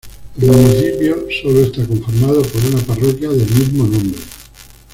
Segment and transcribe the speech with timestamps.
[0.35, 4.17] El municipio sólo está conformado por una parroquia del mismo nombre.